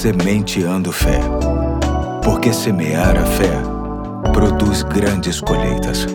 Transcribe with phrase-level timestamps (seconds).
[0.00, 1.20] Sementeando Fé.
[2.24, 3.52] Porque semear a fé
[4.32, 6.06] produz grandes colheitas.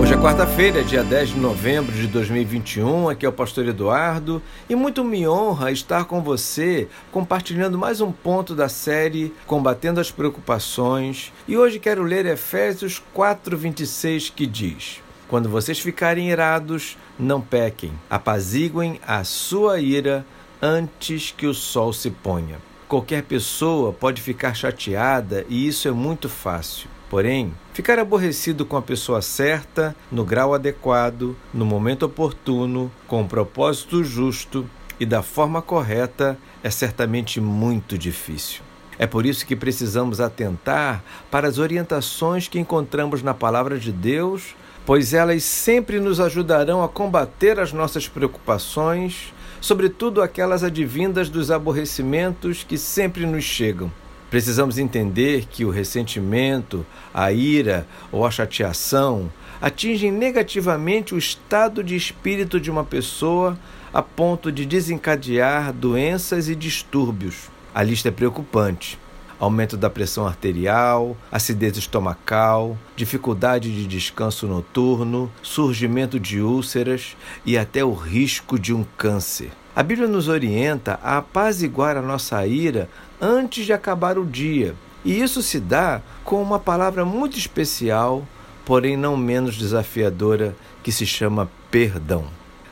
[0.00, 3.08] Hoje é quarta-feira, dia 10 de novembro de 2021.
[3.08, 8.12] Aqui é o Pastor Eduardo e muito me honra estar com você compartilhando mais um
[8.12, 11.32] ponto da série Combatendo as Preocupações.
[11.48, 19.00] E hoje quero ler Efésios 4:26 que diz: Quando vocês ficarem irados, não pequem, apaziguem
[19.04, 20.24] a sua ira
[20.60, 22.58] antes que o sol se ponha.
[22.88, 26.88] Qualquer pessoa pode ficar chateada e isso é muito fácil.
[27.10, 33.28] Porém, ficar aborrecido com a pessoa certa, no grau adequado, no momento oportuno, com o
[33.28, 34.68] propósito justo
[35.00, 38.62] e da forma correta é certamente muito difícil.
[38.98, 44.56] É por isso que precisamos atentar para as orientações que encontramos na Palavra de Deus,
[44.84, 52.64] pois elas sempre nos ajudarão a combater as nossas preocupações, sobretudo aquelas advindas dos aborrecimentos
[52.64, 53.90] que sempre nos chegam.
[54.30, 56.84] Precisamos entender que o ressentimento,
[57.14, 63.58] a ira ou a chateação atingem negativamente o estado de espírito de uma pessoa
[63.92, 67.50] a ponto de desencadear doenças e distúrbios.
[67.74, 68.98] A lista é preocupante
[69.38, 77.84] aumento da pressão arterial, acidez estomacal, dificuldade de descanso noturno, surgimento de úlceras e até
[77.84, 79.50] o risco de um câncer.
[79.74, 82.88] A Bíblia nos orienta a apaziguar a nossa ira
[83.20, 84.74] antes de acabar o dia.
[85.04, 88.26] E isso se dá com uma palavra muito especial,
[88.64, 92.24] porém não menos desafiadora, que se chama perdão.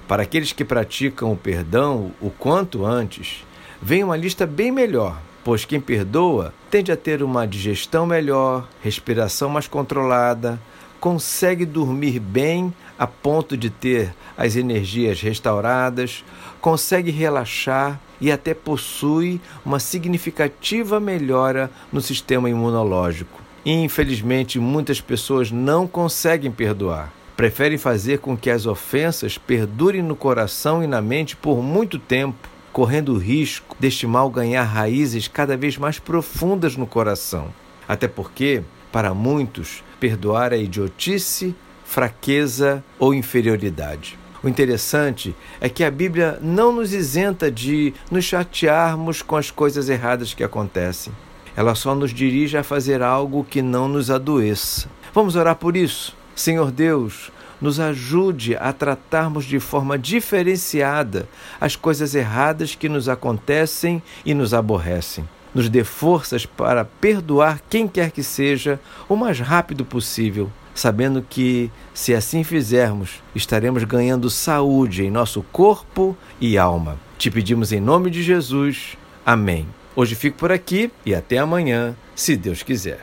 [0.08, 3.44] Para aqueles que praticam o perdão o quanto antes,
[3.80, 9.48] vem uma lista bem melhor pois quem perdoa tende a ter uma digestão melhor, respiração
[9.48, 10.60] mais controlada,
[10.98, 16.24] consegue dormir bem a ponto de ter as energias restauradas,
[16.60, 23.40] consegue relaxar e até possui uma significativa melhora no sistema imunológico.
[23.64, 27.12] Infelizmente, muitas pessoas não conseguem perdoar.
[27.36, 32.55] Preferem fazer com que as ofensas perdurem no coração e na mente por muito tempo
[32.76, 37.48] correndo o risco deste mal ganhar raízes cada vez mais profundas no coração.
[37.88, 41.54] Até porque, para muitos, perdoar é idiotice,
[41.86, 44.18] fraqueza ou inferioridade.
[44.42, 49.88] O interessante é que a Bíblia não nos isenta de nos chatearmos com as coisas
[49.88, 51.14] erradas que acontecem.
[51.56, 54.90] Ela só nos dirige a fazer algo que não nos adoeça.
[55.14, 56.14] Vamos orar por isso?
[56.34, 61.28] Senhor Deus, nos ajude a tratarmos de forma diferenciada
[61.60, 65.28] as coisas erradas que nos acontecem e nos aborrecem.
[65.54, 68.78] Nos dê forças para perdoar quem quer que seja
[69.08, 76.16] o mais rápido possível, sabendo que, se assim fizermos, estaremos ganhando saúde em nosso corpo
[76.38, 76.98] e alma.
[77.16, 78.98] Te pedimos em nome de Jesus.
[79.24, 79.66] Amém.
[79.94, 83.00] Hoje fico por aqui e até amanhã, se Deus quiser.